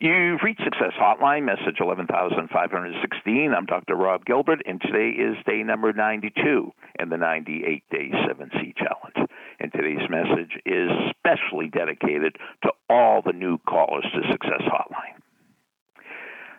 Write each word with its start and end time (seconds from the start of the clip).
You've 0.00 0.42
reached 0.42 0.62
Success 0.64 0.92
Hotline, 0.98 1.44
message 1.44 1.78
11516. 1.78 3.54
I'm 3.56 3.64
Dr. 3.64 3.94
Rob 3.94 4.24
Gilbert, 4.24 4.60
and 4.66 4.80
today 4.80 5.10
is 5.10 5.36
day 5.46 5.62
number 5.62 5.92
92 5.92 6.72
in 6.98 7.08
the 7.10 7.16
98 7.16 7.84
Day 7.90 8.10
7C 8.10 8.74
Challenge. 8.74 9.30
And 9.60 9.72
today's 9.72 10.10
message 10.10 10.58
is 10.66 10.90
specially 11.14 11.68
dedicated 11.68 12.36
to 12.64 12.70
all 12.90 13.22
the 13.24 13.32
new 13.32 13.56
callers 13.68 14.04
to 14.12 14.32
Success 14.32 14.62
Hotline. 14.66 15.14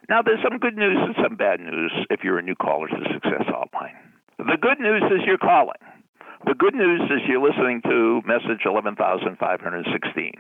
Now, 0.08 0.22
there's 0.22 0.42
some 0.42 0.58
good 0.58 0.78
news 0.78 0.98
and 0.98 1.16
some 1.22 1.36
bad 1.36 1.60
news 1.60 1.92
if 2.10 2.24
you're 2.24 2.40
a 2.40 2.42
new 2.42 2.56
caller 2.56 2.88
to 2.88 3.14
Success 3.14 3.44
Hotline. 3.52 4.00
The 4.38 4.58
good 4.62 4.80
news 4.80 5.04
is 5.12 5.26
you're 5.26 5.38
calling. 5.38 5.82
The 6.46 6.56
good 6.56 6.74
news 6.74 7.02
is 7.12 7.28
you're 7.28 7.46
listening 7.46 7.82
to 7.84 8.22
message 8.26 8.64
11516. 8.64 10.32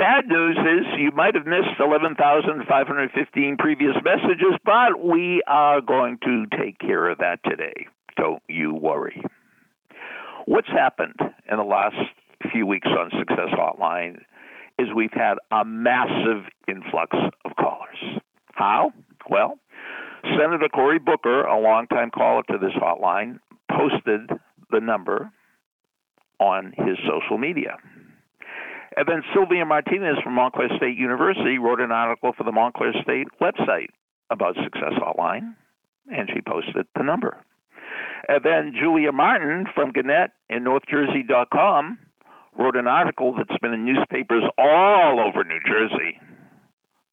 Bad 0.00 0.28
news 0.28 0.56
is 0.56 0.86
you 0.98 1.10
might 1.10 1.34
have 1.34 1.44
missed 1.44 1.78
11,515 1.78 3.56
previous 3.58 3.94
messages, 4.02 4.54
but 4.64 4.98
we 5.04 5.42
are 5.46 5.82
going 5.82 6.16
to 6.24 6.46
take 6.58 6.78
care 6.78 7.10
of 7.10 7.18
that 7.18 7.38
today. 7.44 7.86
Don't 8.16 8.42
you 8.48 8.72
worry. 8.74 9.22
What's 10.46 10.68
happened 10.68 11.16
in 11.20 11.58
the 11.58 11.64
last 11.64 11.96
few 12.50 12.64
weeks 12.64 12.88
on 12.88 13.10
Success 13.18 13.50
Hotline 13.52 14.22
is 14.78 14.88
we've 14.96 15.12
had 15.12 15.34
a 15.50 15.66
massive 15.66 16.46
influx 16.66 17.14
of 17.44 17.54
callers. 17.56 18.22
How? 18.54 18.94
Well, 19.28 19.58
Senator 20.22 20.70
Cory 20.72 20.98
Booker, 20.98 21.42
a 21.42 21.60
longtime 21.60 22.10
caller 22.10 22.42
to 22.50 22.56
this 22.56 22.72
hotline, 22.72 23.38
posted 23.70 24.30
the 24.70 24.80
number 24.80 25.30
on 26.38 26.72
his 26.78 26.96
social 27.06 27.36
media. 27.36 27.76
And 28.96 29.06
then 29.06 29.22
Sylvia 29.32 29.64
Martinez 29.64 30.18
from 30.22 30.34
Montclair 30.34 30.68
State 30.76 30.96
University 30.96 31.58
wrote 31.58 31.80
an 31.80 31.92
article 31.92 32.32
for 32.36 32.44
the 32.44 32.52
Montclair 32.52 32.92
State 33.02 33.28
website 33.40 33.88
about 34.30 34.56
Success 34.56 34.94
Hotline, 34.98 35.54
and 36.10 36.28
she 36.32 36.40
posted 36.40 36.86
the 36.96 37.02
number. 37.02 37.36
And 38.28 38.44
then 38.44 38.74
Julia 38.78 39.12
Martin 39.12 39.66
from 39.74 39.92
Gannett 39.92 40.30
and 40.48 40.66
NorthJersey.com 40.66 41.98
wrote 42.58 42.76
an 42.76 42.86
article 42.86 43.34
that's 43.36 43.58
been 43.60 43.72
in 43.72 43.84
newspapers 43.84 44.44
all 44.58 45.20
over 45.20 45.44
New 45.44 45.60
Jersey, 45.66 46.18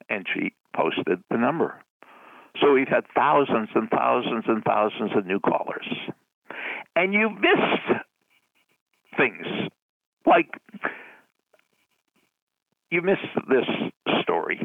and 0.10 0.26
she 0.34 0.54
posted 0.76 1.23
the 1.30 1.38
number. 1.38 1.80
So 2.62 2.73
we've 2.73 2.88
had 2.88 3.06
thousands 3.16 3.70
and 3.76 3.90
thousands 3.90 4.46
and 4.48 4.64
thousands 4.64 5.12
of 5.16 5.26
new 5.26 5.40
callers. 5.40 5.88
And 6.96 7.14
you 7.14 7.30
missed 7.30 8.02
things 9.16 9.46
like 10.26 10.50
you 12.92 13.02
missed 13.02 13.22
this 13.50 13.66
story. 14.22 14.62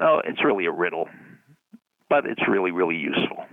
No, 0.00 0.20
it's 0.24 0.44
really 0.44 0.66
a 0.66 0.72
riddle, 0.72 1.08
but 2.08 2.24
it's 2.26 2.42
really, 2.48 2.70
really 2.70 2.96
useful. 2.96 3.44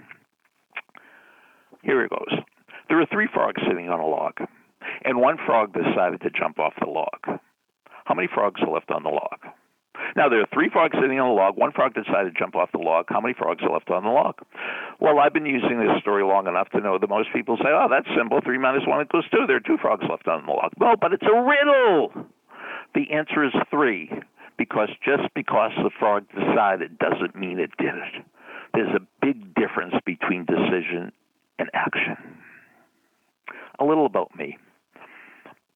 Here 1.84 2.04
it 2.04 2.10
goes. 2.10 2.40
There 2.90 3.02
are 3.02 3.08
three 3.12 3.28
frogs 3.34 3.62
sitting 3.68 3.90
on 3.90 4.00
a 4.00 4.06
log, 4.06 4.34
and 5.04 5.20
one 5.20 5.38
frog 5.46 5.74
decided 5.74 6.22
to 6.22 6.30
jump 6.30 6.60
off 6.60 6.74
the 6.80 6.90
log. 6.90 7.40
How 8.06 8.14
many 8.14 8.28
frogs 8.32 8.62
are 8.62 8.72
left 8.72 8.92
on 8.92 9.04
the 9.04 9.10
log? 9.10 9.40
Now, 10.16 10.30
there 10.30 10.40
are 10.40 10.48
three 10.54 10.70
frogs 10.70 10.96
sitting 11.02 11.20
on 11.20 11.30
the 11.30 11.36
log. 11.36 11.58
One 11.58 11.72
frog 11.72 11.94
decided 11.94 12.34
to 12.34 12.40
jump 12.40 12.56
off 12.56 12.72
the 12.72 12.80
log. 12.80 13.06
How 13.10 13.20
many 13.20 13.34
frogs 13.34 13.64
are 13.64 13.72
left 13.72 13.90
on 13.90 14.04
the 14.04 14.10
log? 14.10 14.36
Well, 15.00 15.20
I've 15.20 15.34
been 15.34 15.46
using 15.46 15.80
this 15.80 16.00
story 16.02 16.24
long 16.24 16.48
enough 16.48 16.70
to 16.70 16.80
know 16.80 16.98
that 17.00 17.10
most 17.10 17.30
people 17.34 17.58
say, 17.58 17.70
oh, 17.70 17.88
that's 17.90 18.08
simple. 18.16 18.40
Three 18.44 18.58
minus 18.58 18.84
one 18.86 19.02
equals 19.04 19.26
two. 19.32 19.48
There 19.48 19.58
are 19.58 19.66
two 19.66 19.78
frogs 19.82 20.06
left 20.10 20.28
on 20.28 20.46
the 20.46 20.52
log. 20.52 20.72
No, 20.80 20.96
but 21.00 21.14
it's 21.14 21.26
a 21.26 21.36
riddle. 21.36 22.28
The 22.96 23.12
answer 23.12 23.44
is 23.44 23.52
three, 23.70 24.10
because 24.58 24.90
just 25.04 25.24
because 25.36 25.72
the 25.84 25.92
frog 26.00 26.24
decided 26.34 26.98
doesn't 26.98 27.36
mean 27.36 27.60
it 27.60 27.72
did 27.78 27.94
it. 27.94 28.26
There's 28.74 28.96
a 28.96 29.06
big 29.22 29.54
difference 29.54 29.94
between 30.06 30.46
decision 30.46 31.12
and 31.60 31.70
action. 31.74 32.16
A 33.80 33.86
little 33.86 34.06
about 34.06 34.34
me. 34.38 34.58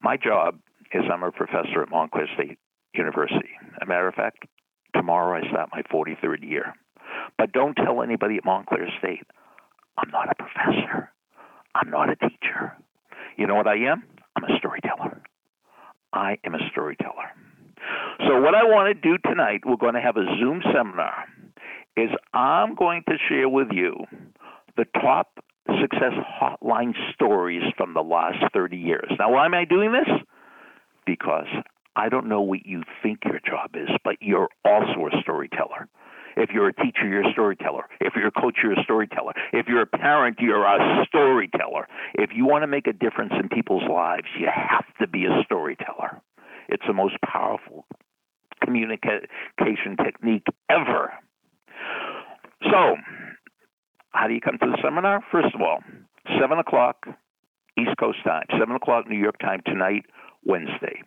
My 0.01 0.15
job 0.15 0.59
is 0.93 1.03
I'm 1.11 1.23
a 1.23 1.31
professor 1.31 1.83
at 1.83 1.89
Montclair 1.89 2.29
State 2.35 2.57
University. 2.93 3.49
As 3.75 3.79
a 3.81 3.85
matter 3.85 4.07
of 4.07 4.15
fact, 4.15 4.45
tomorrow 4.95 5.37
I 5.37 5.49
start 5.49 5.69
my 5.73 5.81
43rd 5.93 6.49
year. 6.49 6.73
But 7.37 7.51
don't 7.51 7.75
tell 7.75 8.01
anybody 8.01 8.37
at 8.37 8.45
Montclair 8.45 8.87
State, 8.97 9.27
I'm 9.97 10.09
not 10.09 10.29
a 10.29 10.35
professor. 10.35 11.11
I'm 11.75 11.89
not 11.89 12.09
a 12.09 12.15
teacher. 12.15 12.77
You 13.37 13.45
know 13.45 13.55
what 13.55 13.67
I 13.67 13.75
am? 13.75 14.03
I'm 14.37 14.45
a 14.45 14.57
storyteller. 14.57 15.21
I 16.13 16.37
am 16.43 16.55
a 16.55 16.68
storyteller. 16.89 17.29
So, 18.27 18.39
what 18.41 18.55
I 18.55 18.63
want 18.63 18.95
to 18.95 19.01
do 19.01 19.17
tonight, 19.25 19.61
we're 19.65 19.77
going 19.77 19.93
to 19.93 20.01
have 20.01 20.17
a 20.17 20.25
Zoom 20.39 20.61
seminar, 20.73 21.25
is 21.97 22.09
I'm 22.33 22.75
going 22.75 23.03
to 23.07 23.15
share 23.27 23.49
with 23.49 23.69
you 23.71 23.95
the 24.77 24.85
top 25.01 25.39
success 25.81 26.13
hotline 26.41 26.93
stories 27.13 27.63
from 27.77 27.93
the 27.93 28.01
last 28.01 28.37
30 28.53 28.77
years. 28.77 29.11
Now, 29.17 29.31
why 29.31 29.45
am 29.45 29.53
I 29.53 29.65
doing 29.65 29.91
this? 29.91 30.09
Because 31.05 31.47
I 31.95 32.09
don't 32.09 32.27
know 32.27 32.41
what 32.41 32.65
you 32.65 32.83
think 33.01 33.19
your 33.25 33.39
job 33.39 33.71
is, 33.75 33.89
but 34.03 34.15
you're 34.21 34.49
also 34.65 35.07
a 35.11 35.21
storyteller. 35.21 35.87
If 36.37 36.51
you're 36.51 36.69
a 36.69 36.73
teacher, 36.73 37.07
you're 37.07 37.27
a 37.27 37.31
storyteller. 37.31 37.85
If 37.99 38.13
you're 38.15 38.27
a 38.27 38.31
coach, 38.31 38.57
you're 38.63 38.79
a 38.79 38.83
storyteller. 38.83 39.33
If 39.51 39.67
you're 39.67 39.81
a 39.81 39.87
parent, 39.87 40.37
you're 40.39 40.63
a 40.63 41.05
storyteller. 41.05 41.87
If 42.13 42.29
you 42.33 42.45
want 42.45 42.63
to 42.63 42.67
make 42.67 42.87
a 42.87 42.93
difference 42.93 43.33
in 43.37 43.49
people's 43.49 43.83
lives, 43.89 44.27
you 44.39 44.47
have 44.53 44.85
to 45.01 45.07
be 45.07 45.25
a 45.25 45.43
storyteller. 45.43 46.21
It's 46.69 46.83
the 46.87 46.93
most 46.93 47.15
powerful 47.25 47.85
communication 48.63 49.97
technique 50.03 50.45
ever. 50.69 51.13
So, 52.63 52.95
how 54.11 54.27
do 54.27 54.33
you 54.33 54.41
come 54.41 54.57
to 54.59 54.65
the 54.65 54.77
seminar? 54.83 55.21
First 55.31 55.55
of 55.55 55.61
all, 55.61 55.79
7 56.39 56.59
o'clock 56.59 57.05
East 57.77 57.95
Coast 57.99 58.19
time, 58.23 58.45
7 58.59 58.75
o'clock 58.75 59.09
New 59.09 59.17
York 59.17 59.39
time 59.39 59.61
tonight, 59.65 60.03
Wednesday. 60.45 61.01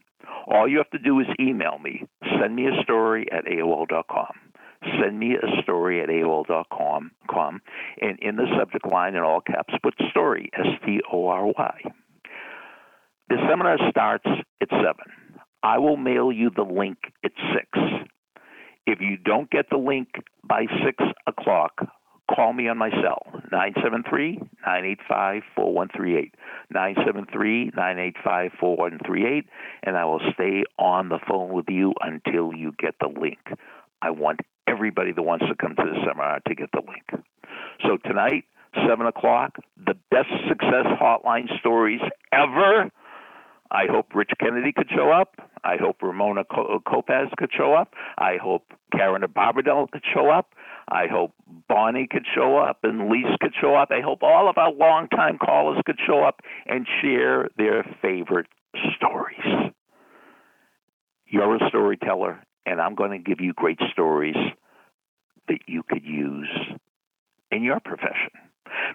All 0.46 0.68
you 0.68 0.78
have 0.78 0.90
to 0.90 0.98
do 0.98 1.20
is 1.20 1.26
email 1.38 1.78
me. 1.78 2.04
Send 2.40 2.56
me 2.56 2.66
a 2.66 2.82
story 2.82 3.26
at 3.30 3.44
AOL.com 3.44 4.52
send 5.00 5.18
me 5.18 5.36
a 5.36 5.62
story 5.62 6.02
at 6.02 6.08
AOL.com, 6.08 7.10
and 8.00 8.18
in 8.20 8.36
the 8.36 8.46
subject 8.58 8.86
line 8.90 9.14
in 9.14 9.22
all 9.22 9.40
caps, 9.40 9.74
put 9.82 9.94
story, 10.10 10.50
S 10.58 10.66
T 10.84 11.00
O 11.12 11.28
R 11.28 11.46
Y. 11.46 11.82
The 13.28 13.36
seminar 13.48 13.78
starts 13.90 14.26
at 14.60 14.68
7. 14.68 14.82
I 15.62 15.78
will 15.78 15.96
mail 15.96 16.32
you 16.32 16.50
the 16.50 16.62
link 16.62 16.98
at 17.24 17.32
6. 17.54 17.78
If 18.86 19.00
you 19.00 19.16
don't 19.16 19.50
get 19.50 19.66
the 19.70 19.76
link 19.76 20.08
by 20.42 20.66
6 20.84 21.04
o'clock, 21.26 21.86
call 22.34 22.52
me 22.52 22.68
on 22.68 22.78
my 22.78 22.90
cell, 22.90 23.22
973 23.52 24.38
985 24.66 25.42
4138. 25.54 26.34
973 26.70 27.64
985 27.76 28.50
4138, 28.58 29.44
and 29.84 29.96
I 29.96 30.04
will 30.04 30.20
stay 30.34 30.64
on 30.78 31.08
the 31.08 31.18
phone 31.28 31.52
with 31.52 31.66
you 31.68 31.94
until 32.00 32.52
you 32.52 32.72
get 32.78 32.94
the 33.00 33.08
link. 33.08 33.38
I 34.00 34.10
want 34.10 34.40
everybody 34.66 35.12
that 35.12 35.22
wants 35.22 35.46
to 35.46 35.54
come 35.54 35.76
to 35.76 35.82
the 35.82 35.98
seminar 36.04 36.40
to 36.48 36.54
get 36.54 36.70
the 36.72 36.82
link. 36.86 37.24
So 37.86 37.98
tonight, 38.04 38.44
7 38.88 39.06
o'clock, 39.06 39.56
the 39.76 39.94
best 40.10 40.30
success 40.48 40.86
hotline 41.00 41.46
stories 41.60 42.00
ever. 42.32 42.90
I 43.70 43.86
hope 43.88 44.14
Rich 44.14 44.32
Kennedy 44.40 44.72
could 44.72 44.88
show 44.94 45.10
up. 45.10 45.36
I 45.64 45.76
hope 45.76 46.02
Ramona 46.02 46.44
Kopaz 46.44 47.26
uh, 47.26 47.36
could 47.38 47.50
show 47.56 47.74
up. 47.74 47.94
I 48.18 48.36
hope 48.42 48.72
Karen 48.92 49.22
Barbadell 49.22 49.90
could 49.90 50.02
show 50.12 50.28
up. 50.28 50.54
I 50.88 51.06
hope 51.06 51.32
Bonnie 51.68 52.08
could 52.10 52.26
show 52.34 52.58
up 52.58 52.80
and 52.82 53.08
Lise 53.08 53.36
could 53.40 53.54
show 53.60 53.74
up. 53.74 53.90
I 53.90 54.00
hope 54.00 54.22
all 54.22 54.50
of 54.50 54.58
our 54.58 54.72
longtime 54.72 55.38
callers 55.38 55.80
could 55.86 55.98
show 56.04 56.24
up 56.24 56.40
and 56.66 56.86
share 57.00 57.48
their 57.56 57.84
favorite 58.02 58.48
stories. 58.96 59.72
You're 61.26 61.56
a 61.56 61.68
storyteller, 61.68 62.42
and 62.66 62.80
I'm 62.80 62.94
going 62.94 63.12
to 63.12 63.18
give 63.18 63.40
you 63.40 63.52
great 63.54 63.78
stories 63.92 64.36
that 65.48 65.58
you 65.66 65.82
could 65.88 66.04
use 66.04 66.50
in 67.50 67.62
your 67.62 67.80
profession. 67.80 68.30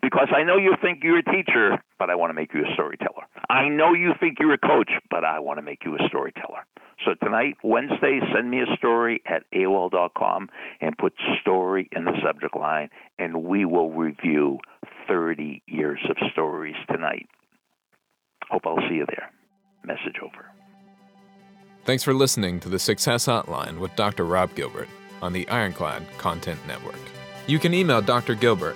Because 0.02 0.30
I 0.36 0.44
know 0.44 0.58
you 0.58 0.76
think 0.82 1.04
you're 1.04 1.20
a 1.20 1.24
teacher, 1.24 1.78
but 2.00 2.10
I 2.10 2.16
want 2.16 2.30
to 2.30 2.34
make 2.34 2.54
you 2.54 2.62
a 2.62 2.74
storyteller. 2.74 3.24
I 3.50 3.68
know 3.70 3.94
you 3.94 4.14
think 4.20 4.38
you're 4.40 4.54
a 4.54 4.58
coach, 4.58 4.92
but 5.10 5.24
I 5.24 5.40
want 5.40 5.58
to 5.58 5.62
make 5.62 5.86
you 5.86 5.96
a 5.96 6.08
storyteller. 6.08 6.66
So 7.06 7.14
tonight, 7.24 7.58
Wednesday, 7.64 8.20
send 8.34 8.50
me 8.50 8.62
a 8.62 8.76
story 8.76 9.22
at 9.26 9.44
AOL.com 9.54 10.50
and 10.82 10.98
put 10.98 11.14
story 11.42 11.90
in 11.92 12.06
the 12.06 12.14
subject 12.26 12.56
line, 12.56 12.90
and 13.20 13.44
we 13.44 13.66
will 13.66 13.92
review 13.92 14.60
30 15.08 15.62
years 15.68 16.00
of 16.10 16.18
stories 16.32 16.76
tonight. 16.92 17.28
Hope 18.50 18.64
I'll 18.66 18.82
see 18.90 18.96
you 18.96 19.06
there. 19.08 19.32
Message 19.84 20.18
over. 20.22 20.46
Thanks 21.86 22.04
for 22.04 22.14
listening 22.14 22.60
to 22.62 22.70
the 22.70 22.80
Success 22.80 23.28
Hotline 23.28 23.80
with 23.80 23.96
Dr. 23.96 24.26
Rob 24.26 24.54
Gilbert 24.56 24.90
on 25.22 25.34
the 25.34 25.48
Ironclad 25.48 26.04
Content 26.18 26.60
Network. 26.68 27.00
You 27.48 27.60
can 27.60 27.74
email 27.74 28.02
Dr. 28.02 28.36
Gilbert 28.36 28.76